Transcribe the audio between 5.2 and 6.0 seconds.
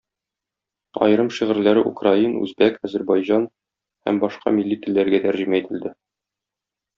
тәрҗемә ителде.